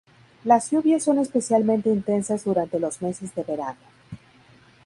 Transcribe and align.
Las 0.45 0.71
lluvias 0.71 1.03
son 1.03 1.19
especialmente 1.19 1.89
intensas 1.91 2.43
durante 2.43 2.79
los 2.79 3.03
meses 3.03 3.35
de 3.35 3.43
verano. 3.43 3.77